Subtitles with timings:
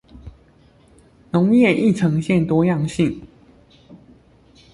[1.31, 3.21] 農業亦呈現多樣性